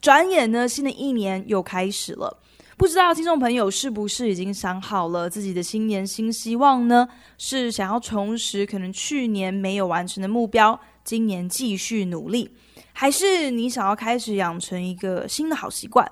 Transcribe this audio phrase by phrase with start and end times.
[0.00, 2.38] 转眼呢，新的一年又开始了。
[2.78, 7.06] 不知道听众朋友是不是已经想好了自己的新年新希望呢？
[7.36, 12.50] 是想要重拾可能去年没有完成的目标，今年继续努力，
[12.94, 16.10] 还是你想要开始养成一个新的好习惯？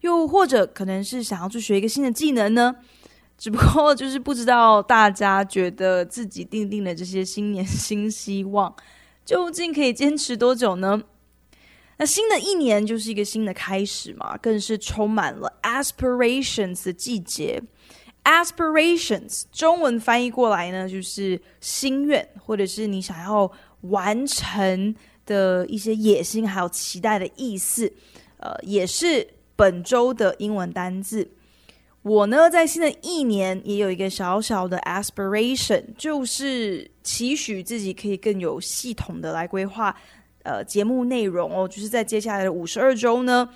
[0.00, 2.74] 又或者可能是想要去学一个新的技能呢？
[3.36, 8.74] 只不过就是不知道大家觉得自己定定的这些新年新希望，
[9.26, 11.02] 究竟可以坚持多久呢？
[11.98, 17.62] 那新的一年就是一个新的开始嘛，更是充满了 aspirations 的季节。
[18.24, 23.50] aspirations 中文翻译过来呢，就是心愿，或者是你想要
[23.82, 24.94] 完成
[25.24, 27.90] 的一些野心，还有期待的意思。
[28.38, 31.30] 呃，也是本周的英文单字。
[32.02, 39.96] 我呢，在新的一年也有一个小小的 aspiration，就是期许自己可以更有系统的来规划。
[40.46, 43.48] 呃，节目内容哦，就是在接下来的五十二周呢，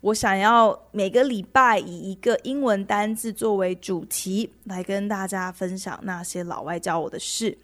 [0.00, 7.58] 我想要每个礼拜以一个英文单字作为主题，来跟大家分享那些老外教我的事。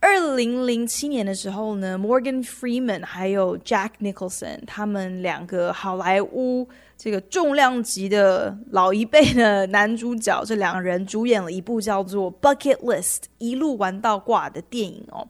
[0.00, 6.66] 二零零七年的时候呢，Morgan Freeman 还有 Jack Nicholson 他们两个好莱坞
[6.96, 15.28] 这个重量级的老一辈的男主角，这两人主演了一部叫做《Bucket List》一路玩到挂的电影哦。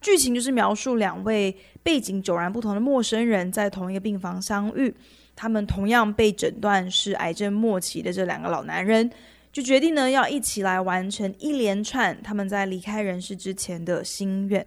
[0.00, 1.54] 剧情就是描述两位
[1.86, 4.92] 背景迥然不同的陌生人在同一个病房相遇，
[5.36, 9.08] 他们同样被诊断是癌症末期的这两个老男人，
[9.52, 14.66] 就决定呢要一起来完成一连串他们在离开人世之前的心愿。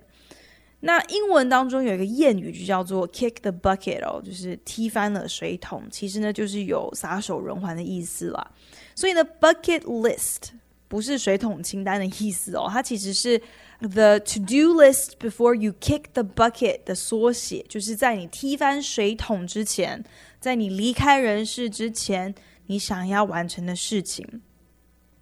[0.79, 8.51] 那英文当中有一个谚语就叫做 “kick the bucket” 哦，就是踢翻了水桶，其实呢就是有撒手人寰的意思啦。
[8.95, 10.51] 所以呢，bucket list
[10.87, 13.41] 不是水桶清单的意思哦，它其实是。
[13.81, 20.03] The to-do list before you kick the bucket 的缩写，就是在你踢翻水桶之前，
[20.41, 22.35] 在你离开人世之前，
[22.67, 24.41] 你想要完成的事情。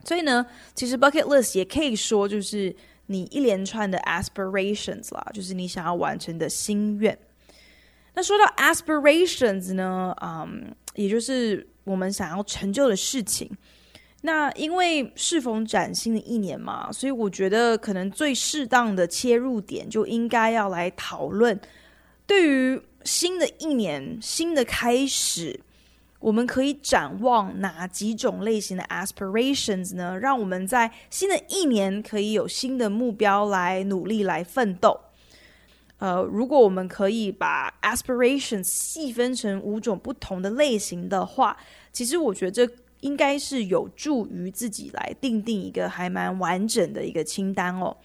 [0.03, 2.75] 所以呢，其实 bucket list 也可以说就是
[3.05, 7.15] 你一连串的 aspirations 啦，就是你想要完成的心愿。
[8.15, 13.51] 那说到 aspirations 呢，嗯，也就是我们想要成就的事情。
[14.21, 21.57] 那因为适逢崭新的一年嘛，所以我觉得可能最适当的切入点就应该要来讨论，
[22.25, 25.59] 对于新的一年新的开始，
[26.19, 30.17] 我们可以展望哪几种类型的 aspirations 呢？
[30.19, 34.99] 让我们在新的一年可以有新的目标来努力来奋斗。
[35.99, 41.55] 呃，如果我们可以把 aspirations 细分成五种不同的类型的话，
[41.93, 42.73] 其实我觉得这。
[43.01, 47.95] 应该是有助于自己来定定一个还蛮完整的一个清单哦。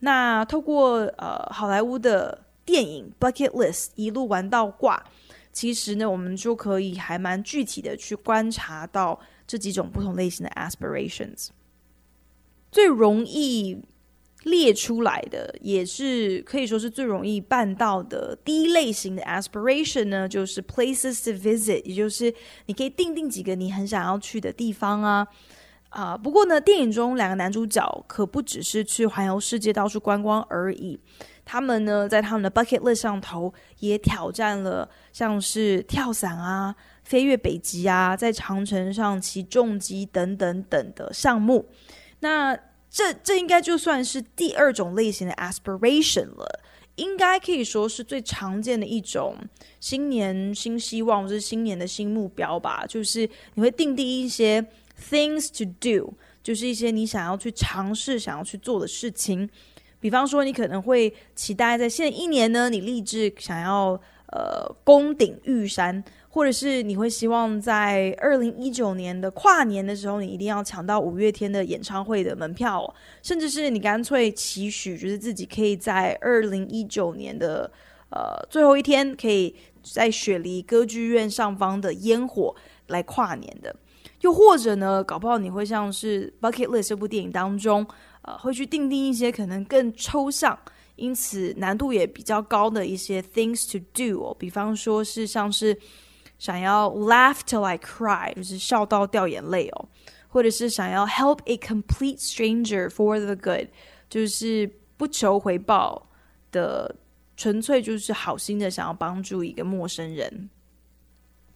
[0.00, 5.04] 那透过呃好莱坞的电影《Bucket List》一路玩到挂，
[5.52, 11.48] 其实呢，我们就可以还蛮具体的去观察到这几种不同类型的 aspirations，
[12.70, 13.82] 最容易。
[14.44, 22.32] 列出来的也是可以说是最容易办到的第一类型的 aspiration 呢，就是 places to visit，也就是
[22.66, 25.26] 你可以定定几个你很想要去的地方啊
[25.88, 26.16] 啊。
[26.16, 30.98] 不过呢，电影中两个男主角可不只是去环游世界到处观光而已，
[31.44, 41.68] 他们呢在他们的 bucket list 上头也挑战了像是跳伞啊、飞越北极啊、在长城上骑重机等等等的项目。
[42.20, 42.56] 那
[42.98, 46.60] 这这应该就算是第二种类型的 aspiration 了，
[46.96, 49.36] 应该可以说是最常见的一种
[49.78, 52.84] 新年新希望，或是新年的新目标吧。
[52.88, 54.60] 就是你会定定一些
[55.08, 56.12] things to do，
[56.42, 59.48] 就是一些你想要去尝试、想要去做的事情。
[60.00, 63.90] 比方说，你可能会期待在新的一年呢，你立志想要
[64.32, 66.02] 呃攻顶玉山。
[66.30, 77.70] 或者是你会希望在二零一九年的跨年的时候，你一定要抢到五月天的演唱会的门票哦，甚至是你干脆期许，就是自己可以在二零一九年的
[78.10, 82.54] 呃最后一天，可以在雪梨歌剧院上方的烟火
[82.88, 83.74] 来跨年的。
[84.20, 87.86] 又或者呢，搞不好你会像是《Bucket List》这部电影当中，
[88.22, 90.58] 呃，会去订定一些可能更抽象。
[90.96, 95.78] 因此难度也比较高的一些 things to do 哦，比方说是像是
[96.38, 99.88] 想要 laugh till I cry，就是笑到掉眼泪哦，
[100.28, 103.68] 或者是想要 help a complete stranger for the good，
[104.08, 106.08] 就是不求回报
[106.50, 106.96] 的，
[107.36, 110.48] 纯粹就是好心的想要帮助一个陌生人。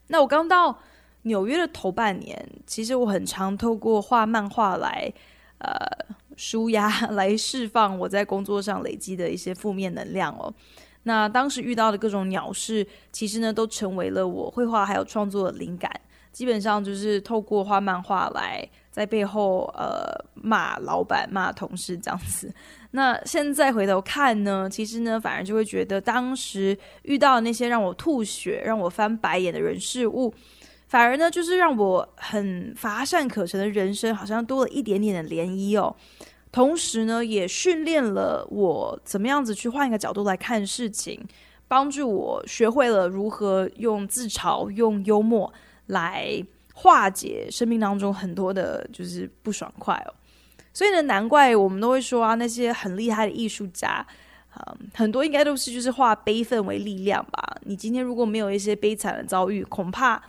[0.09, 0.79] 那我刚到
[1.23, 5.13] 纽约的头半年，其实我很常透过画漫画来，
[5.59, 5.77] 呃。
[6.35, 10.53] 舒压来释放我在工作上累积的一些负面能量哦。
[11.05, 15.91] 那当时遇到的各种鸟事，其实呢都成为了我绘画还有创作的灵感。
[16.31, 22.51] 基本上就是透过画漫画来在背后呃骂老板、骂同事这样子。
[22.93, 30.33] 那现在回头看呢，其实呢反而就会觉得当时遇到那些让我吐血、让我翻白眼的人事物。
[30.89, 35.95] 反而呢，就是让我很乏善可陈的人生，好像多了一点点的涟漪哦。
[36.53, 41.27] 同时呢，也训练了我怎么样子去换一个角度来看事情，
[41.67, 45.51] 帮助我学会了如何用自嘲、用幽默
[45.87, 46.45] 来
[46.75, 50.13] 化解生命当中很多的，就是不爽快哦。
[50.75, 54.07] 所以呢，难怪我们都会说啊，那些很厉害的艺术家，
[54.55, 57.57] 嗯，很多应该都是就是化悲愤为力量吧。
[57.63, 60.23] 你今天如果没有一些悲惨的遭遇，恐怕。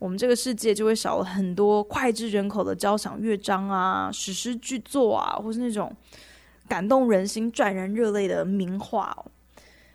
[0.00, 5.94] 我们这个世界就会少了很多脍炙人口的交响乐章啊、史诗巨作啊，或是那种
[6.66, 9.16] 感动人心、赚人热泪的名画。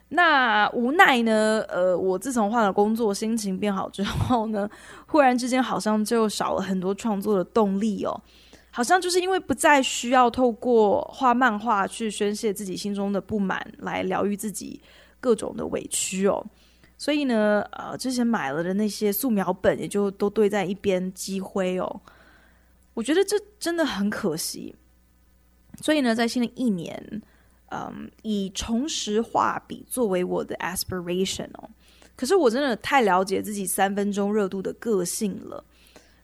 [0.09, 4.69] 那无奈呢，呃，我自从换了工作，心情变好之后呢，
[5.07, 8.15] 忽然之间好像就少了很多创作的动力哦。
[8.69, 14.79] 好像就是因为不再需要透过画漫画去宣泄自己心中的不满，来疗愈自己
[15.19, 16.45] 各种的委屈哦。
[16.97, 22.01] 所以呢，呃，之前买了的那些素描本也就都堆在一边积灰哦。
[22.93, 24.75] 我觉得这真的很可惜。
[25.81, 27.21] 所以呢，在新的一年，
[27.69, 31.69] 嗯，以重拾画笔作为我的 aspiration 哦。
[32.15, 35.63] 可是我真的太了解自己三分钟热度的个性了。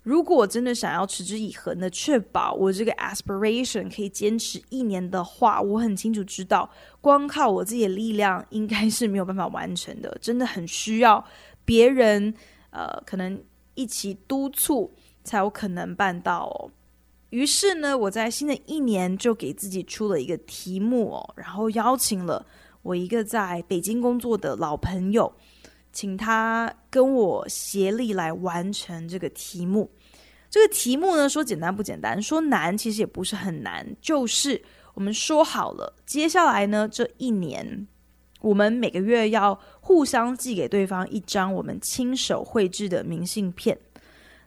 [0.04, 6.68] 如果我真的想要持之以恒的确保我这个 aspiration 可以坚持一年的话，我很清楚知道，
[7.00, 11.24] 光靠我自己的力量应该是没有办法完成的，真的很需要
[11.64, 12.34] 别人，
[12.72, 13.40] 呃，可能
[13.76, 14.92] 一起督促
[15.24, 16.72] 才有可能办到哦。
[17.30, 22.44] 于是呢，我在新的一年就给自己出了一个题目哦，然后邀请了
[22.82, 25.32] 我一个在北京工作的老朋友。
[25.94, 29.90] 请他跟我协力来完成这个题目。
[30.50, 33.86] 这个题目呢，说简单不简单，说难其实也不是很难。
[34.02, 34.62] 就是
[34.94, 37.88] 我们说好了，接下来呢，这一年
[38.42, 43.78] 我们每个月要互相寄给对方一张我们亲手绘制的明信片。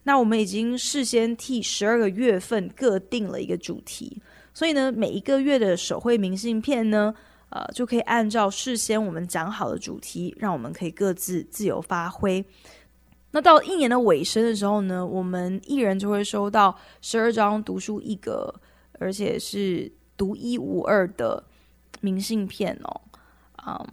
[0.03, 4.21] 那我们已经事先替十二个月份各定了一个主题，
[4.53, 7.15] 所以呢，每一个月的手绘明信片呢。
[7.55, 12.45] 呃，就可以按照事先我们讲好的主题，让我们可以各自自由发挥。
[13.31, 18.53] 那到一年的尾声的时候呢，我们一人就会收到十二张独书一格，
[18.99, 21.45] 而且是独一无二的
[22.01, 23.01] 明信片哦。
[23.65, 23.87] 嗯，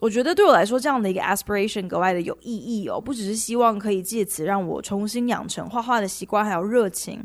[0.00, 3.00] 我觉得对我来说，这样的一个 aspiration 格外的有意义哦。
[3.00, 7.24] 不只是希望可以借此让我重新养成画画的习惯，还有热情。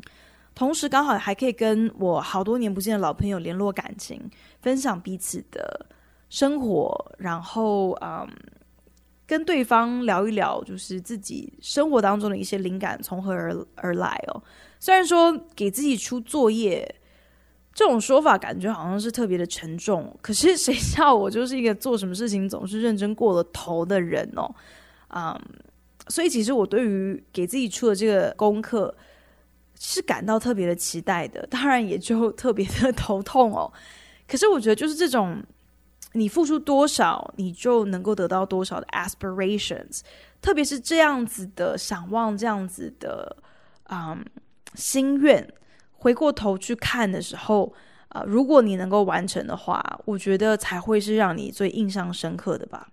[0.54, 4.22] 同时，刚好还可以跟我好多年不见的老朋友联络感情，
[4.62, 5.88] 分享彼此的
[6.30, 8.28] 生活，然后嗯，
[9.26, 14.44] 跟对方聊一聊，就是自己生活当中的一些灵感从何而而来哦。
[14.78, 16.96] 虽然说给自己出作业
[17.74, 24.54] 这种说法，感觉好像是特别的沉重，可是谁叫我就是一个做什么事情总是认真过了头的人哦。
[25.16, 25.40] 嗯，
[26.10, 28.94] 所以其实我对于给自己出的这个功课。
[29.84, 33.74] 是感到特别的期待的， 当然也就特别的头痛哦。
[34.28, 35.44] 可是我觉得，就是这种
[36.14, 40.02] 你付出多少，你就能够得到多少的 aspirations，
[40.40, 43.36] 特别是这样子的想望，这样子的
[43.90, 44.24] 嗯
[44.76, 45.52] 心愿，
[45.94, 47.74] 回过头去看的时候，
[48.10, 52.90] 啊、如果你能够完成的话，我觉得才会是让你最印象深刻的吧。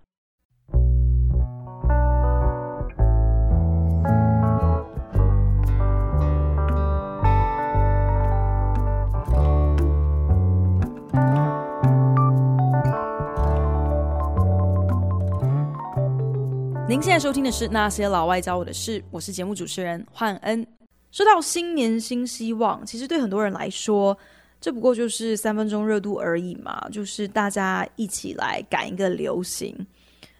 [16.89, 20.65] 您现在收听的是《那些老外教我的事》，我是节目主持人焕恩。
[21.11, 24.17] 说到新年新希望，其实对很多人来说，
[24.59, 29.85] 这不过就是三分钟热度而已嘛，就是大家一起来赶一个流行。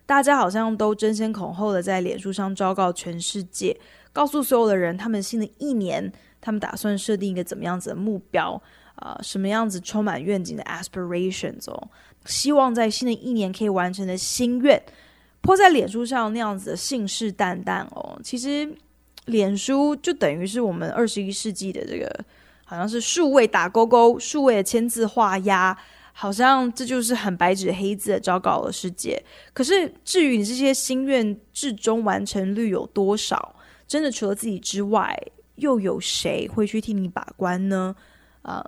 [0.08, 3.80] 大家好像都争先恐后的在脸书上昭告全世界，
[4.12, 8.60] 告诉所有的人，他们新的一年，他们打算设定一个怎么样子的目标。
[8.96, 11.90] 啊、什么样子充满愿景的 aspirations 哦？
[12.26, 14.82] 希望在新的一年可以完成的心愿，
[15.42, 18.20] 泼在脸书上那样子的信誓旦旦哦。
[18.24, 18.70] 其实，
[19.26, 22.26] 脸书就等于是我们二十一世纪的这个，
[22.66, 25.78] 好像是数位打勾勾、数位的签字画押，
[26.14, 29.22] 好像这就是很白纸黑字的昭告的世界。
[29.54, 33.56] 可是，至于你这些心愿至终完成率有多少，
[33.88, 35.18] 真的除了自己之外，
[35.56, 37.96] 又有谁会去替你把关呢？
[38.44, 38.64] 嗯。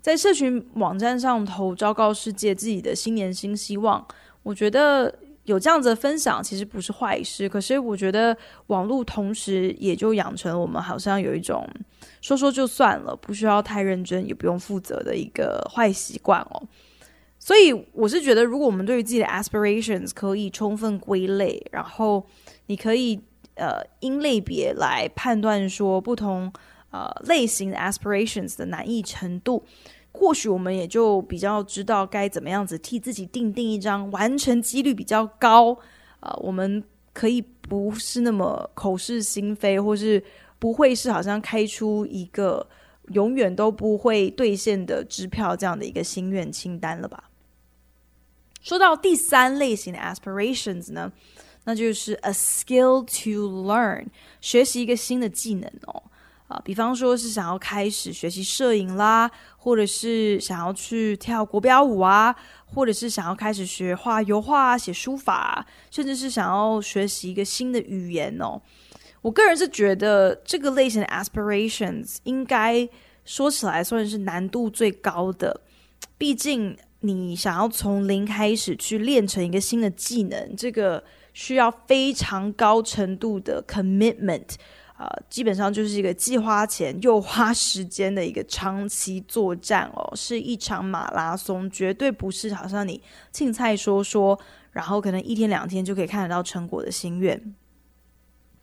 [0.00, 4.06] 在社群网站上投昭告世界自己的新年新希望，
[4.44, 5.12] 我觉得
[5.46, 7.48] 有这样子的分享其实不是坏事。
[7.48, 8.36] 可是我觉得
[8.66, 11.66] 网络同时也就养成我们好像有一种
[12.20, 16.62] 说说就算了，不需要太认真也不用负责的一个坏习惯哦。
[17.38, 22.26] 所以我是觉得，如果我们对于自己的 aspirations 可以充分归类，然后
[22.66, 23.20] 你可以
[23.54, 26.52] 呃因类别来判断说不同
[26.90, 29.64] 呃类型的 aspirations 的难易程度。
[30.18, 35.76] 或许我们也就比较知道该怎么样子替自己定定一张完成几率比较高，
[36.20, 36.82] 呃，我们
[37.12, 40.22] 可以不是那么口是心非，或是
[40.58, 42.66] 不会是好像开出一个
[43.08, 47.30] 永远都不会兑现的支票这样的一个心愿清单了吧？
[48.62, 51.12] 说到第三类型的 aspirations 呢，
[51.64, 54.06] 那就是 a skill to learn，
[54.40, 56.02] 学习一个新的技能哦。
[56.48, 62.34] 啊，比方说是想要开始学习摄影啦，或者是想要去跳国标舞啊，
[62.66, 68.60] 或者是想要开始学画油画、写书法，甚至是想要学习一个新的语言哦。
[69.22, 72.88] 我个人是觉得这个类型的 aspirations 应该
[73.24, 75.62] 说起来算是难度最高的，
[76.16, 84.54] 毕竟你想要从零开始去练成一个新的技能，这个需要非常高程度的 commitment。
[84.96, 94.38] 啊、基本上就是一个既花钱又花时间的一个长期作战哦，是一场马拉松，绝对不是好像你青菜说说，
[94.72, 97.54] 然后可能一天两天就可以看得到成果的心愿。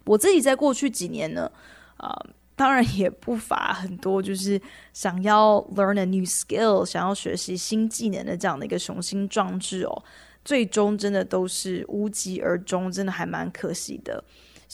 [0.06, 1.52] 我自己在过去几年呢，
[1.98, 2.12] 啊、
[2.56, 4.60] 当然也不乏很多就是
[4.92, 10.04] 想要 learn a new skill，想要学习新技能的这样的一个雄心壮志哦，
[10.44, 14.24] 最终真的都是无疾而终，真的还蛮可惜的。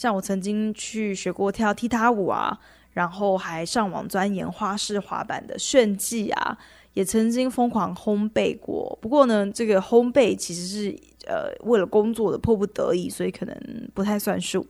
[0.00, 2.58] 像我曾经去学过跳踢踏舞啊，
[2.94, 6.56] 然后还上网钻研花式滑板的炫技啊，
[6.94, 8.98] 也曾经疯狂烘焙过。
[9.02, 13.54] 不过呢，这个烘焙其实是呃为了工作的迫不得已，所以可能
[13.92, 14.66] 不太算数。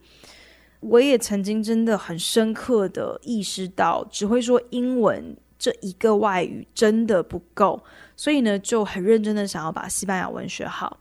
[0.80, 7.80] 我也曾经真的很深刻的意识到，只会说英文这一个外语真的不够，
[8.16, 10.98] 所以呢就很认真的想要把西班牙文学好。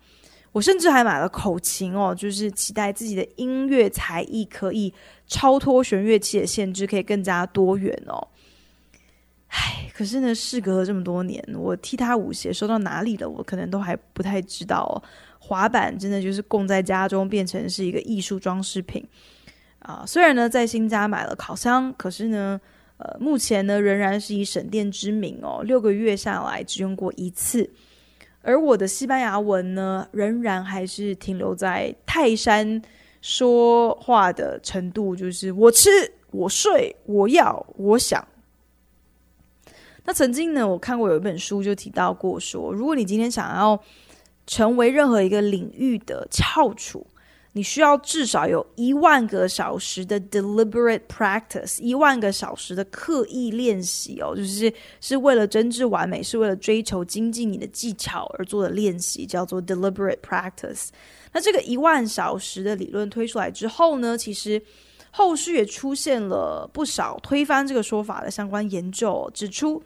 [0.52, 4.94] 我甚至还买了口琴哦，就是期待自己的音乐才艺可以
[5.28, 8.28] 超脱弦乐器的限制，可以更加多元哦。
[9.48, 13.30] 唉，可是呢，事隔了这么多年，我踢踏舞鞋收到哪里了？
[13.30, 14.94] 我可能都还不太知道哦。
[15.40, 19.04] 滑板真的就是供在家中，变成是一个艺术装饰品
[19.80, 20.04] 啊。
[20.06, 22.60] 虽然呢，在新家买了烤箱，可是呢，
[22.98, 27.70] 呃，目前呢，仍然是以省电之名哦，六个月下来只用过一次。
[28.42, 32.82] 而我的西班牙文呢，仍然还是停留在泰山
[33.22, 35.90] 说话的程度，就是我吃、
[36.32, 38.26] 我睡、我要、我想。
[40.06, 43.80] 那曾经呢，我看过有一本书就提到过说，如果你今天想要
[44.48, 47.06] 成为任何一个领域的翘楚。
[47.54, 60.90] 你需要至少有一万个小时的 deliberate practice，一万个小时的刻意练习哦，就是是为了真挚完美，是为了追求精进你的技巧而做的练习，叫做 deliberate practice。
[61.34, 64.62] 那这个一万小时的理论推出来之后呢，其实
[65.10, 69.82] 后续也出现了不少推翻这个说法的相关研究，指出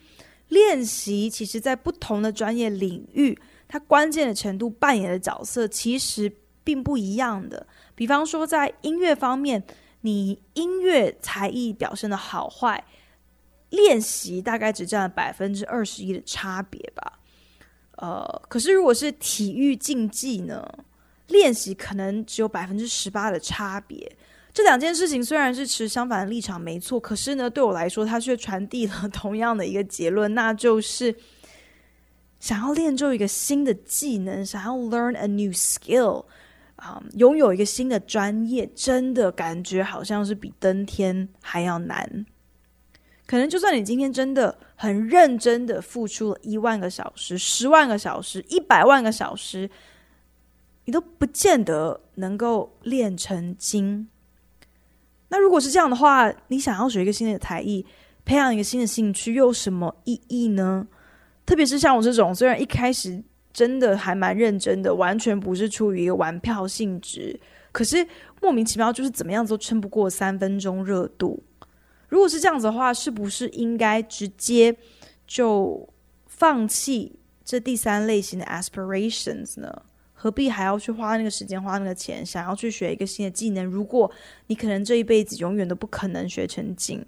[0.50, 3.40] 练习其实在不同的专业领域，
[3.70, 6.30] 它关键的程度扮演的角色其实。
[6.64, 7.66] 并不一样的。
[7.96, 9.64] 比方说，在音乐方面，
[10.02, 12.84] 你音乐才艺表现的好坏，
[13.70, 17.20] 练习大概只占了百分之二十一的差别吧。
[17.98, 20.68] 呃，可是如果是体育竞技呢，
[21.28, 24.12] 练习可能只有百分之十八的差别。
[24.52, 31.16] 这两件事情虽然是持相反的立场，没错，可是呢，对我来说，它却传递了同样的一个结论，那就是
[32.40, 36.26] 想要练就一个新的技能，想要 learn a new skill。
[36.76, 42.26] 啊，拥有一个新的专业，真的感觉好像是比登天还要难。
[43.26, 49.70] 可能就算你今天真的很认真的付出了一万个小时、十万个小时、一百万个小时，
[50.86, 54.08] 你都不见得能够练成精。
[55.30, 57.86] 那如果是这样的话，你想要学一个新的才艺，
[58.26, 60.88] 培养一个新的兴趣，又有什么意义呢？
[61.46, 63.24] 特别是像我这种，虽然一开始。
[63.54, 67.40] 真的还蛮认真的，完全不是出于一个玩票性质。
[67.72, 68.06] 可是
[68.42, 71.44] 莫名其妙，就是怎么样都撑不过三分钟热度。
[72.10, 74.76] 如果是这样子的话，是不是应该直接
[75.28, 75.88] 就
[76.26, 79.84] 放弃这第三类型的 aspirations 呢？
[80.14, 83.64] 何必还要去花那个时间、花那个钱，想要去学一个新的技能？
[83.64, 84.12] 如果
[84.48, 87.06] 你可能这一辈子永远都不可能学成精。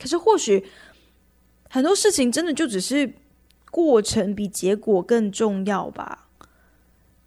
[0.00, 0.64] 可是或许
[1.68, 3.12] 很多事情真的就只是。
[3.70, 6.26] 过程比结果更重要吧。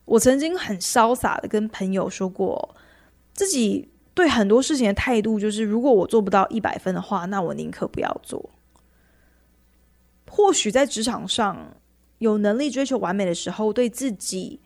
[0.06, 2.76] 我曾经很潇洒的跟朋友说过，
[3.34, 8.50] 自己对很多事情的态度就是，如果我做不到一百分的话，那我宁可不要做。
[10.30, 11.78] 或许在职场上
[12.18, 14.60] 有能力追求完美的时候，对自己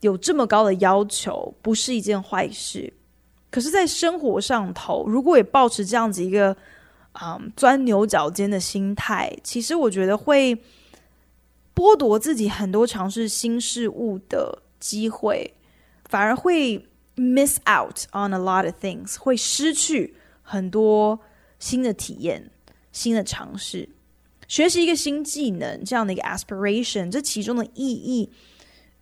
[0.00, 2.92] 有这么高的要求，不是一件坏事。
[3.50, 6.56] 可是，在生活上头，如果也抱持这样子一个
[7.22, 10.60] 嗯钻牛角尖的心态，其实我觉得会。
[11.78, 15.54] 剥夺自己很多尝试新事物的机会，
[16.06, 16.76] 反而会
[17.14, 21.20] miss out on a lot of things，会失去很多
[21.60, 22.50] 新的体验、
[22.90, 23.88] 新的尝试。
[24.48, 28.28] 学习一个新技能这样的一个 aspiration，这其中的意义，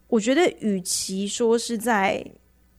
[0.09, 2.23] 我觉得与其说是在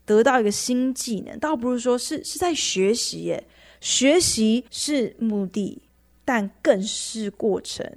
[0.06, 3.44] 得到一个新技能，倒不如说是是在学习耶。
[3.82, 5.82] 学习是目的，
[6.24, 7.90] 但更是过程。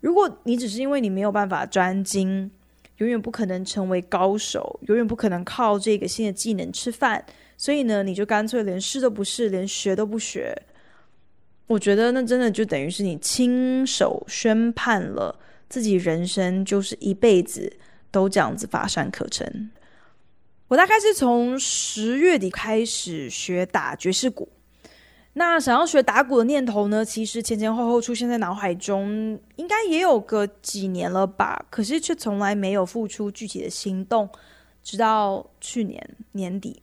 [0.00, 2.50] 如果你只是因为你没有办法专精，
[2.98, 7.24] 永远不可能成为高手，永远不可能靠这个新的技能吃饭，
[7.56, 10.56] 所以呢，你就干脆连试都不试，连学都不学。
[11.66, 15.36] 我觉得那真的就等于是你亲手宣判了
[15.68, 17.70] 自己人生就是一辈子
[18.10, 19.70] 都这样子乏善可陈。
[20.68, 24.48] 我大概是从十月底开始学打爵士鼓。
[25.38, 31.62] 那想要学打鼓的念头呢，其实前前后后出现在脑海中，应该也有个几年了吧。
[31.68, 34.26] 可是却从来没有付出具体的行动，
[34.82, 36.80] 直到去年年底。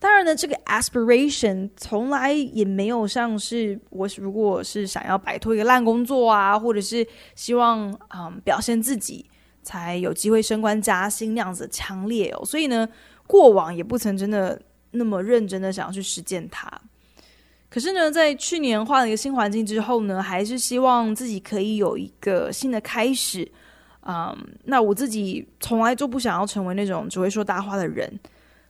[0.00, 9.24] 当然呢，这个 aspiration 从来也没有像是我如果是想要摆脱一个烂工作啊，或者是希望嗯表现自己
[9.62, 12.44] 才有机会升官加薪那样子强烈哦。
[12.44, 12.88] 所以呢，
[13.28, 16.68] 过往也不曾真的那么认真的想要去实践它。
[17.70, 23.46] 可是呢，在去年换了一个新环境之后呢，还是希望自己可以有一个新的开始。
[24.06, 28.10] 嗯，那我自己从来就不想要成为那种只会说大话的人，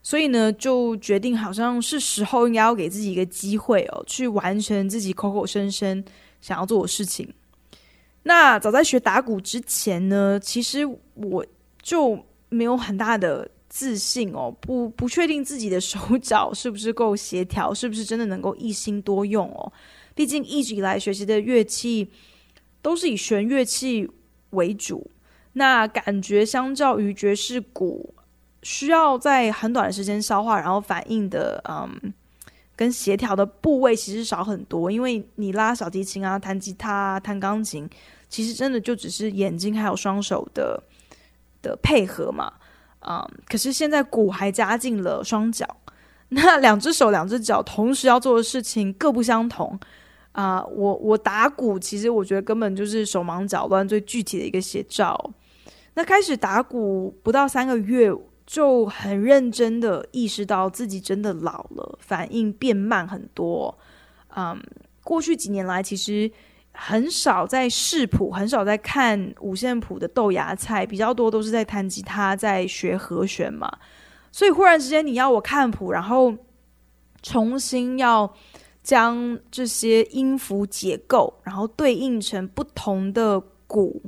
[0.03, 6.05] 所以呢，就决定好像是时候应该要给自己一个机会哦，去完成自己口口声声
[6.41, 7.33] 想要做的事情。
[8.25, 10.81] 那早在学打鼓之前呢，其实
[11.15, 11.47] 我
[11.81, 13.49] 就没有很大的。
[13.69, 19.73] 自信哦，不不确定自己的手脚是不是够协调，是不是真的能够一心多用哦？
[20.15, 22.11] 毕竟一直以来学习的乐器
[22.81, 24.09] 都是以弦乐器
[24.51, 25.11] 为主，
[25.53, 28.15] 那感觉相较于爵士鼓，
[28.63, 32.13] 需要在很短的时间消化，然后反应的嗯，
[32.75, 34.91] 跟协调的部位其实少很多。
[34.91, 37.89] 因为你拉小提琴啊、弹吉他啊、弹钢琴，
[38.29, 40.83] 其实真的就只是眼睛还有双手的
[41.61, 42.53] 的配合嘛。
[43.47, 45.67] 可是现在鼓还加进了双脚，
[46.29, 49.79] 那两只手、两只脚同时要做的事情各不相同
[50.33, 55.31] 啊、我我打鼓，其实我觉得根本就是手忙脚乱最具体的一个写照。
[55.95, 58.13] 那开始打鼓不到三个月，
[58.47, 63.77] 就很认真的意识到自己真的老了，反应变慢很多。
[64.37, 64.61] 嗯，
[65.03, 66.31] 过去几年来，其实。
[66.81, 73.69] 很少在视谱，很少在看五线谱的豆芽菜，比较多都是在弹吉他，在学和弦嘛。
[74.31, 76.33] 所以忽然之间你要我看谱，然后
[77.21, 78.33] 重新要
[78.81, 84.01] 将这些音符解构，然后对应成不同的鼓，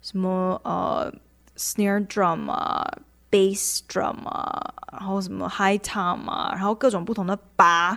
[0.00, 1.12] 什么呃
[1.56, 2.82] snare drum 啊
[3.30, 7.88] ，bass drum 啊，然后什么 high tom 啊，然后各种不同的拔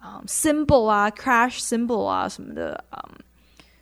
[0.00, 2.82] 啊，cymbal 啊，crash symbol 啊什么的。
[2.92, 3.02] 嗯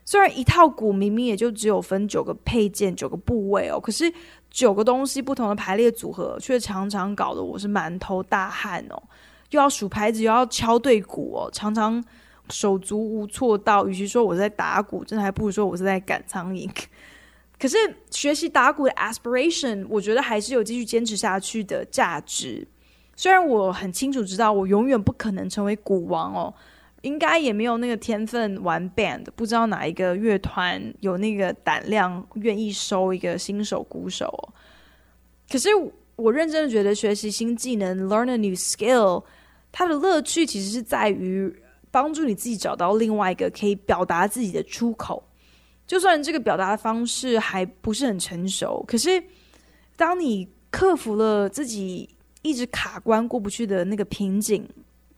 [0.09, 4.11] 虽然一套鼓明明也就只有分九个配件、九个部位哦，可是
[4.49, 9.03] 九个东西不同的排列组合，却常常搞得我是满头大汗哦。
[9.51, 12.03] 又要数牌子，又要敲对鼓哦，常常
[12.49, 16.67] 手足无措到，与其说我在打鼓，真的还不如说我是在赶苍蝇。
[17.61, 17.77] 可是
[18.11, 22.67] 学习打鼓的 aspiration，我觉得还是有继续坚持下去的价值。
[23.15, 26.55] 虽然我很清楚知道，我永远不可能成为鼓王哦。
[27.03, 34.53] 应该也没有那个天分玩 band，不知道哪一个乐团有那个胆量愿意收一个新手鼓手。
[35.51, 35.69] 可是
[36.17, 39.25] 我认真的觉得学习新技能，learn a new skill，
[39.71, 41.55] 它的乐趣其实是在于
[41.91, 45.23] 帮助你自己找到另外一个可以表达自己的出口。
[45.87, 49.23] 就算这个表达的方式还不是很成熟，可是
[49.97, 52.11] 当你克服了自己
[52.43, 54.69] 一直卡关过不去的那个瓶颈，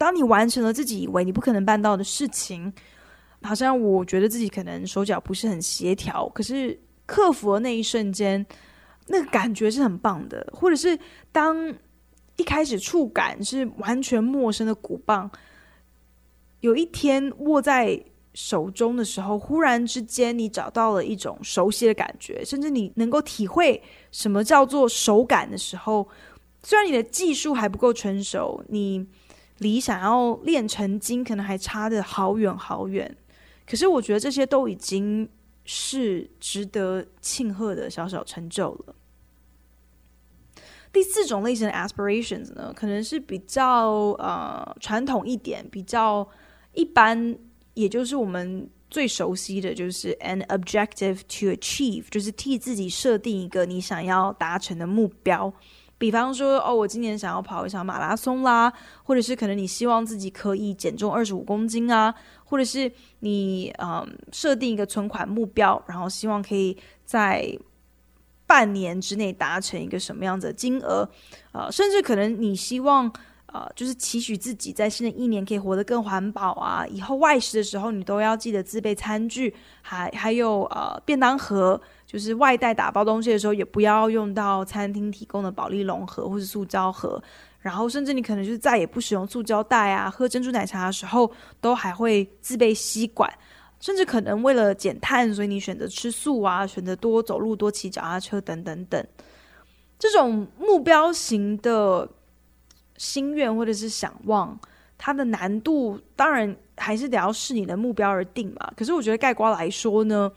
[0.01, 2.73] 当你完成了自己以为你不可能办到的事情，
[3.43, 8.47] 好像我觉得自己可能手脚不是很协调，可是克服的那一瞬间，
[9.09, 10.49] 那个感觉是很棒的。
[10.55, 10.99] 或者是
[11.31, 11.55] 当
[12.39, 15.31] 一开始触感是完全陌生的鼓棒，
[16.61, 26.09] 有一天握在手中的时候，忽然之间你找到了一种熟悉的感觉，甚至你能够体会什么叫做手感的时候，
[26.63, 29.07] 虽然你的技术还不够成熟，你
[29.61, 33.16] 离想要练成精可能还差得好远好远。
[33.66, 35.27] 可是我觉得这些都已经
[35.64, 38.94] 是值得庆贺的小小成就了。
[40.92, 46.29] 第四种类型的 aspirations 呢，可能是比较呃传统一点，比较
[46.75, 47.38] 一般，
[47.75, 55.55] 也就是我们最熟悉的就是 an objective to achieve，就是替自己设定一个你想要达成的目标。
[56.01, 58.73] 比方说，哦，我今年想要跑一场马拉松啦，
[59.05, 67.47] 或者是可能你希望自己可以减重二十五公斤啊，或者是你嗯设定一个存款目标，然后希望可以在
[68.47, 71.07] 半年之内达成一个什么样子的金额，
[71.53, 73.13] 呃，甚至可能你希望
[73.53, 81.79] 呃就是期许自己在新的一年可以活得更环保啊，以后外食的时候你都要记得自备餐具，还还有呃便当盒。
[82.11, 87.23] 就是外带打包东西的时候，也不要用到餐厅提供的保利龙盒或是塑胶盒，
[87.61, 90.11] 然后甚至你可能就是再也不使用塑胶袋啊。
[90.11, 93.33] 喝珍珠奶茶的时候，都还会自备吸管，
[93.79, 99.07] 甚至可能为了减碳，所以你选择吃素啊，选择多走路、多骑脚踏车等等等。
[99.96, 102.09] 这种目标型的
[102.96, 104.59] 心愿或者是想望，
[104.99, 108.73] 它的难度当然还是得要视你的目标而定嘛。
[108.77, 110.33] 可是我觉得概括来说呢。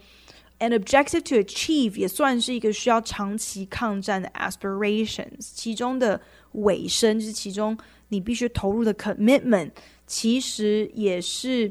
[0.63, 6.21] And objective to achieve 也算是一个需要长期抗战的 aspirations，其中的
[6.53, 9.71] 尾声就是其中你必须投入的 commitment，
[10.07, 11.69] 其实也是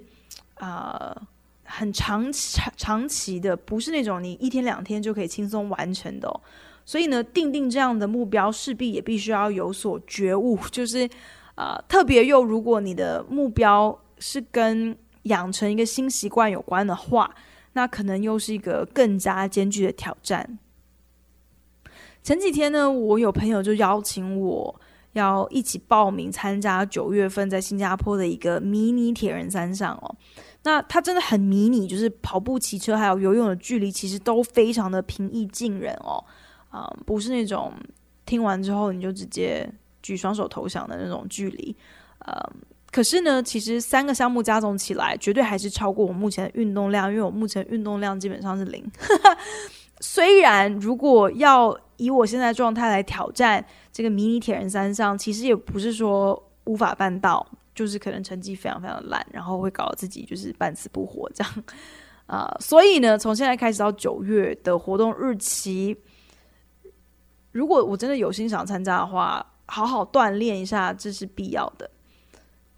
[0.56, 1.16] 啊、
[1.64, 6.38] 很长长长期的，不是那种你一天两天就可以轻松完成的哦。
[6.84, 11.08] 所以呢，定定这样的目标，势必也必须要有所觉悟， 就是
[11.54, 17.34] 啊、特别又如果你的目标是跟养成一个新习惯有关的话。
[17.72, 20.58] 那可能又是一个更加艰巨的挑战。
[22.22, 24.80] 前几天呢，我有朋友就邀请我
[25.12, 30.16] 要一起报名参加九月份在新加坡的一个迷你铁人三项哦。
[30.62, 36.24] 那它真的很迷你，就是跑步、骑车还有游泳的距离，其实都非常的平易近人哦。
[36.68, 37.72] 啊、嗯，不是那种
[38.24, 39.68] 听完之后你就直接
[40.00, 41.76] 举双手投降的那种距离，
[42.20, 42.34] 嗯
[42.92, 48.84] 可是呢，其实三个项目加总起来，绝对还是超过我目前的运动量，因为我目前运动量基本上是零。
[50.00, 61.64] 虽然如果要以我现在状态来挑战这个迷你铁人三项，其实也不是说无法办到，就是可能成绩非常非常烂，然后会搞得自己就是半死不活这样
[62.26, 65.96] 啊、所以呢，从现在开始到九月的活动日期，
[67.52, 71.90] 如果我真的有心想参加的话，好好锻炼一下，这是必要的。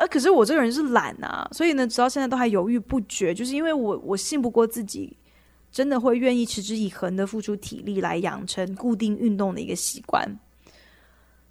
[0.06, 5.16] 可是我这个人是懒啊，所以呢，直到现在都还犹豫不决，就是因为我我信不过自己，
[5.70, 10.38] 真的会愿意持之以恒的付出体力来养成固定运动的一个习惯。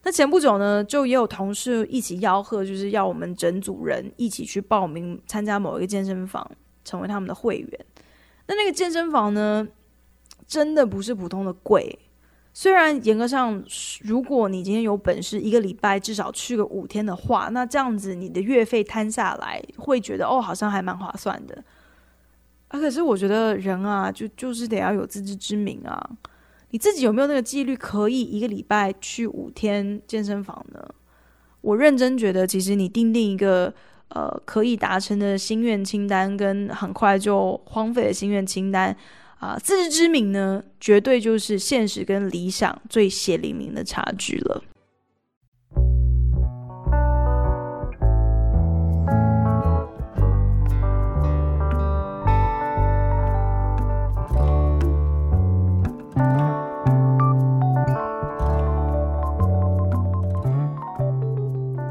[0.03, 6.49] 那前不久呢，就也有同事一起吆喝，就是要我们整组人一起去报名参加某一个健身房，
[6.83, 7.85] 成为他们的会员。
[8.45, 9.65] 那那个健身房呢，
[10.45, 11.97] 真的不是普通的贵。
[12.55, 13.63] 虽然严格上，
[14.01, 21.63] 如果你今天有本事，一个礼拜至少去个五天的话，那这样子你的月费摊下来，会觉得哦，好像还蛮划算的。
[22.67, 26.09] 啊，可是我觉得人啊，就就是得要有自知之明啊。
[26.69, 30.79] 你自己有没有那个纪律，可以一个礼拜去五天健身房呢？
[31.61, 33.73] 我认真觉得，其实你订定一个
[34.09, 38.95] 呃可以达成的心愿清单，跟很快就荒废的心愿清单。
[39.43, 44.63] 啊，自知之明呢，绝对就是现实跟理想最血淋淋的差距了。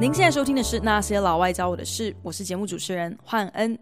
[0.01, 3.79] 您现在收听的是《那些老外教我的事》，我是节目主持人焕恩。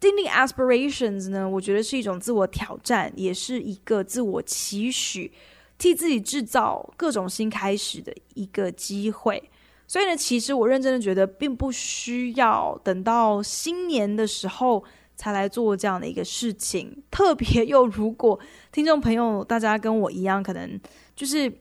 [0.00, 5.30] 订定 aspirations 呢，我觉得是一种自我挑战，也是一个自我期许，
[5.76, 9.50] 替自己制造各种新开始的一个机会。
[9.86, 14.82] 所以呢，其实我认真的觉得，并不需要等到新年的时候
[15.16, 17.02] 才来做这样的一个事情。
[17.10, 18.38] 特别又如果
[18.72, 20.80] 听众朋友大家跟我一样，可能
[21.14, 21.52] 就是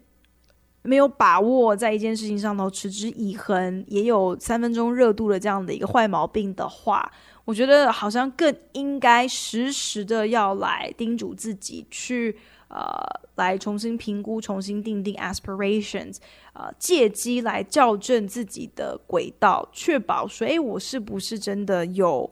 [0.84, 7.12] 没有把握在一件事情上头持之以恒，也有三分钟热度的这样的一个坏毛病的话，
[7.46, 12.38] 我觉得好像更应该时时的要来叮嘱自己去。
[12.72, 16.18] 呃，来重新评估、重新定定 aspirations，
[16.54, 22.32] 呃，借机来校正自己的轨道，确保说，诶，我是不是真的有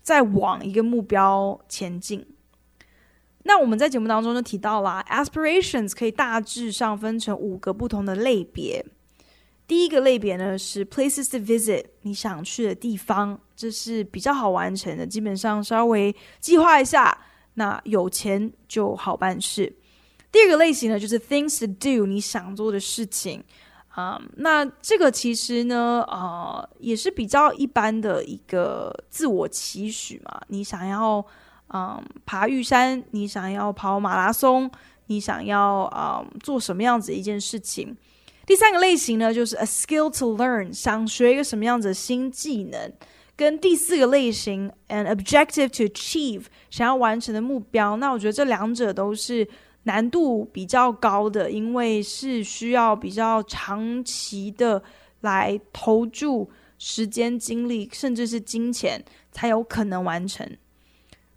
[0.00, 2.24] 在往一个目标前进？
[3.42, 8.86] 那我们在节目当中就提到了，aspirations 可以大致上分成五个不同的类别。
[9.68, 17.16] 第一个类别呢是 places to visit，你想去的地方，这是比较好完成的，基本上稍微计划一下。
[17.54, 19.72] 那有钱就好办事。
[20.30, 23.42] 第二个类型呢，就是 things to do，你想做的事情
[23.88, 24.18] 啊。
[24.36, 30.40] 那这个其实呢，呃，也是比较一般的一个自我期许嘛。
[30.46, 31.22] 你想要
[31.74, 34.70] 嗯爬玉山，你想要跑马拉松，
[35.08, 37.96] 你想要嗯做什么样子一件事情。
[38.48, 42.90] 第三个类型呢，就是 a skill to learn，想学一个什么样子的新技能。
[43.36, 49.46] 跟第四个类型，an objective to achieve，想要完成的目标，那我觉得这两者都是
[49.82, 54.82] 难度比较高的，因为是需要比较长期的
[55.20, 60.56] 来投注时间、精力，甚至是金钱，才有可能完成。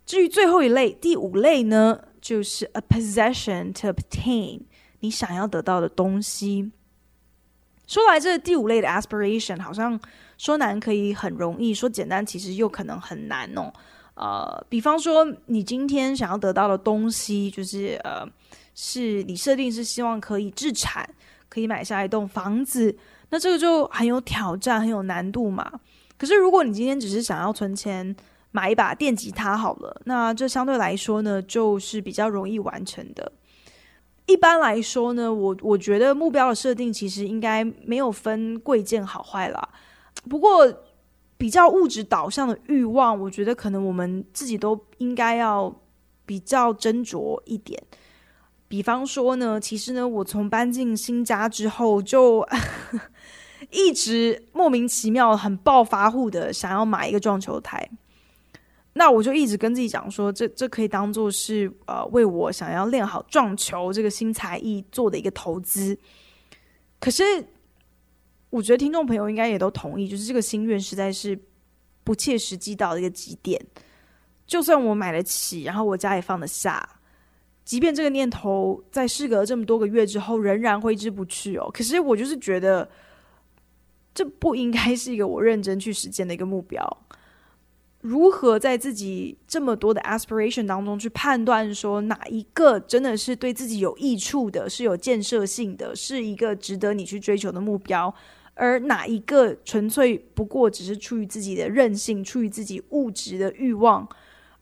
[0.06, 4.62] 至于最后一类，第五类呢，就是 a possession to obtain，
[5.02, 6.72] 你想要得到的东西。
[7.92, 10.00] 说来，这第五类的 aspiration 好像。
[10.38, 13.72] 说难可以很容易，说简单其实又可能很难哦。
[14.16, 18.28] 呃，比方说你今天想要得到的东西，就是呃，
[18.74, 21.08] 是你设定是希望可以置产，
[21.48, 22.98] 可以买下一栋房子，
[23.30, 25.72] 那这个就很有挑战，很有难度嘛。
[26.18, 28.16] 可是如果你今天只是想要存钱
[28.50, 33.32] 买一把电吉他好了，那这相对来说呢，就是比较容易完成的。
[34.28, 39.70] 一般来说呢，我我觉得目标的设定其实应该没有分贵贱好坏啦。
[40.30, 40.72] 不过，
[41.38, 45.76] 比较物质导向的欲望，我觉得可能我们自己都应该要
[46.26, 47.82] 比较斟酌一点。
[48.68, 52.48] 比方说呢，其实呢，我从搬进新家之后，就
[53.70, 57.90] 一直莫名其妙、很暴发户的想要买一个撞球台。
[58.94, 65.98] 那我就一直跟自己讲说，这这可以当做是呃，为我想要练好撞球这个新才艺做的一个投资。
[67.00, 67.24] 可是。
[68.52, 71.40] 我觉得听众朋友应该也都同意，就是这个心愿实在是
[72.04, 73.58] 不切实际到一个极点。
[74.46, 76.86] 就算我买得起，然后我家也放得下，
[77.64, 81.72] 即便这个念头在事隔这么多个月之后仍然挥之不去哦。
[81.74, 82.90] 可是我就是觉得，
[84.14, 86.86] 这不应该是一个我认真去实践的一个目标。
[88.02, 98.14] 如何在自己这么多的 aspiration 当中去判断说哪一个真的是对自己有益处的，是有建设性的，是一个值得你去追求的目标？
[98.54, 104.08] 而哪一个纯粹不过只是出于自己的任性，出于自己物质的欲望，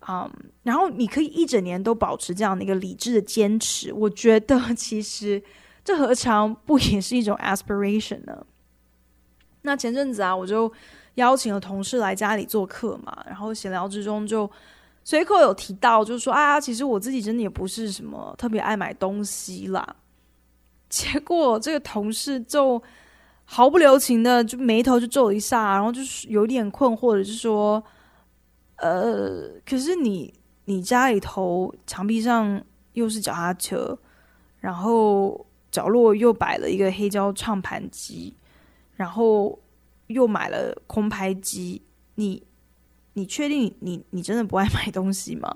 [0.08, 0.32] 嗯，
[0.64, 5.42] 然后你可以一整年都保持这样的一个理智的坚持，我觉得其实
[5.84, 8.46] 这何尝不也是一种 aspiration 呢？
[9.64, 10.72] 那前阵子啊，我就
[11.20, 14.50] 邀请了同事来家里做客嘛，然后闲聊之中就
[15.04, 19.96] 随口有提到，就是说啊，其实我自己真的也不是什么特别爱买东西啦。
[20.90, 22.82] 结果这个同事就。
[23.52, 27.84] 毫不留情的就眉头就皱一下，然后就是有点困惑的，就说
[28.78, 30.32] ：“呃，可是你
[30.66, 33.98] 你家里头墙壁上又是脚踏车，
[34.60, 38.32] 然后角落又摆了一个黑胶唱盘机，
[38.96, 39.58] 然后
[40.10, 41.82] 又买了空拍机，
[42.16, 42.44] 你
[43.14, 45.50] 你确定你你，真的不爱 买东西吗？”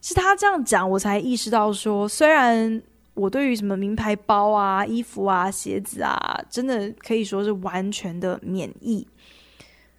[0.00, 2.80] 是他这样讲，我才意识到说，虽然。
[3.16, 9.08] 我对于什么名牌包啊、衣服啊、鞋子啊，真的可以说是完全的免疫。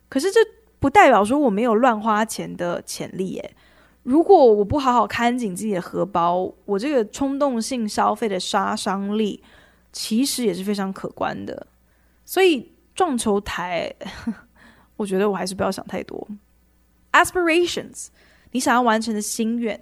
[0.07, 0.39] 可是这
[0.77, 3.55] 不代表说我没有乱花钱的潜力耶。
[4.03, 9.43] 如果我不好好看紧自己的荷包，我这个冲动性消费的杀伤力
[9.91, 11.65] 其实也是非常可观的。
[12.23, 13.93] 所以撞球台，
[14.97, 16.27] 我觉得我还是不要想太多。
[17.13, 18.07] Aspirations，
[18.51, 19.79] 你想要完成的心愿。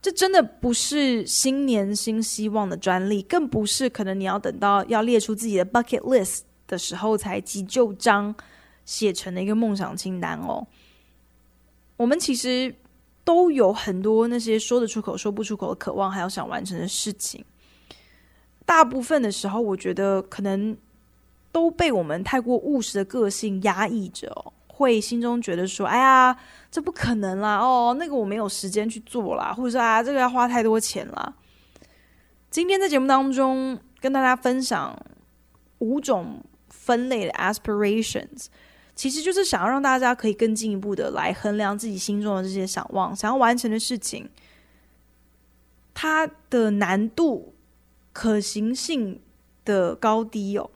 [0.00, 8.34] 这真的不是新年新希望的专利，更不是可能你要等到要列出自己的 bucket list 的时候才急就章
[8.86, 10.66] 写成的一个梦想清单哦。
[11.98, 12.74] 我们其实
[13.24, 17.44] 都有很多那些说得出口、说不出口的渴望，还有想完成的事情。
[18.64, 20.74] 大部分的时候，我觉得可能
[21.52, 24.52] 都被我们太过务实的个性压抑着。
[24.66, 26.34] 会心中觉得说：“哎呀，
[26.70, 27.58] 这不可能啦！
[27.58, 31.34] 哦，那个我没有时间去做啦，或者说啊，这个要花太多钱啦。”
[32.50, 34.98] 今天在节目当中跟大家分享
[35.80, 38.46] 五种分类的 aspirations，
[38.94, 44.30] 其实就是想要让大家可以更进一步的来衡量自己心中的这些想望、想要完成的事情，
[45.92, 47.54] 它的难度、
[48.14, 49.20] 可行性
[49.66, 50.70] 的高低哦。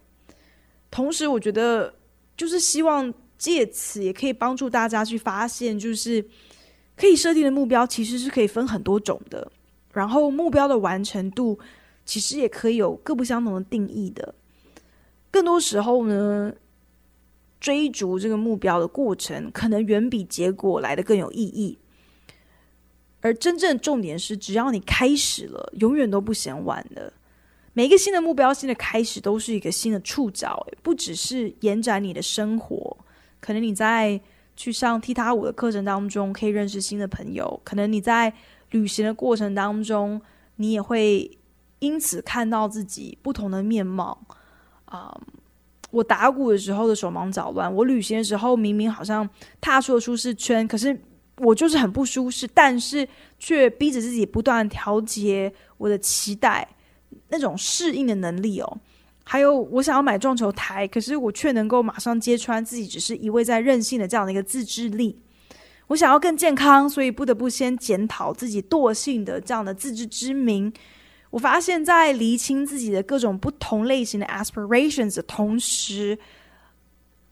[0.94, 1.92] 同时，我觉得
[2.36, 6.24] 就是希望借此也可以帮助大家去发现，就是
[6.96, 9.50] 可以设定的目标其实是可以分很多种的，
[9.92, 11.58] 然后目标的完成度
[12.06, 14.36] 其实也可以有各不相同的定义的。
[15.32, 16.54] 更多时候呢，
[17.58, 21.76] 追逐这个目标的过程可能远比结果来得更有意义。
[23.20, 27.12] 而真正重点是，只要你开始了，永远都不嫌晚的。
[27.76, 32.96] 每一个新的目标、新的开始，都是一个新的触角，不只是延展你的生活。
[33.40, 34.18] 可能你在
[34.56, 38.32] 去上踢踏舞的课程当中，可以认识新的朋友；可能你在
[38.70, 40.22] 旅行的过程当中，
[40.56, 41.28] 你也会
[41.80, 44.24] 因此看到自己不同的面貌。
[44.84, 45.12] 啊、
[45.90, 49.28] 我打鼓的时候的手忙脚乱，我旅行的时候明明好像
[49.60, 50.96] 踏出了舒适圈，可是
[51.38, 53.08] 我就是很不舒适，但是
[53.40, 56.68] 却逼着自己不断调节我的期待。
[57.28, 58.78] 那种适应的能力哦，
[59.24, 65.18] 还有我想要买撞球台，可是我却能够马上揭穿自己只是一味在任性的这样的一个自制力。
[65.88, 70.72] 我想要更健康，所以不得不先检讨自己惰性的这样的自知之明。
[71.30, 76.18] 我发现，在厘清自己的各种不同类型的 aspirations 的同时，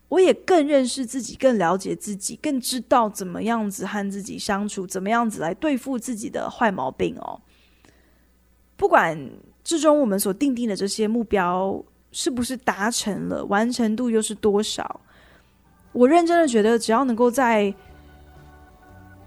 [0.08, 7.40] 我也更认识自己，更了解自己，更知道怎么样子和自己相处，怎么样子来对付自己的坏毛病哦。
[8.76, 9.30] 不管。
[9.64, 13.44] 最终，我们所定定的这些目标是不是达成了？
[13.44, 15.00] 完成度又是多少？
[15.92, 17.72] 我认真的觉得，只要能够在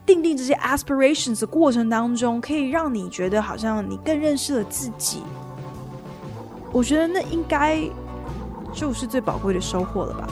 [0.05, 5.21] 定定这些 aspirations 的过程当中，可以让你觉得好像你更认识了自己，
[6.71, 7.81] 我觉得那应该
[8.73, 10.27] 就是最宝贵的收获了吧。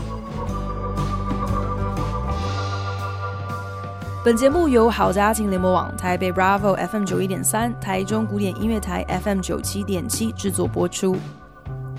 [4.26, 11.18] 本节目由好家庭联盟网、台北 Bravo FM 九一点三、台中古典音乐台 FM 九七点七制作播出。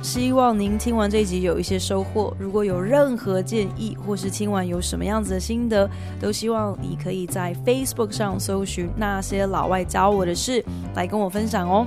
[0.00, 2.34] 希望您听完这一集有一些收获。
[2.38, 5.86] 如果有任何建议，或是听完有什么样子的心得，
[6.18, 11.86] 都希望你可以在 Facebook 上搜寻那些老外教我的事，来跟我分享哦。